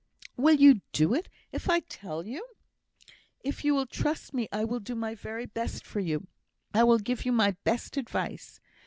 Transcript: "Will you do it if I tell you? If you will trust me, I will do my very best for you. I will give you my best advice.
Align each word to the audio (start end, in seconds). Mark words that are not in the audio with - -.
"Will 0.35 0.55
you 0.55 0.81
do 0.93 1.13
it 1.13 1.29
if 1.51 1.69
I 1.69 1.81
tell 1.81 2.25
you? 2.25 2.43
If 3.41 3.63
you 3.63 3.75
will 3.75 3.85
trust 3.85 4.33
me, 4.33 4.49
I 4.51 4.65
will 4.65 4.79
do 4.79 4.95
my 4.95 5.13
very 5.13 5.45
best 5.45 5.85
for 5.85 5.99
you. 5.99 6.25
I 6.73 6.83
will 6.83 6.97
give 6.97 7.23
you 7.23 7.31
my 7.31 7.51
best 7.63 7.97
advice. 7.97 8.59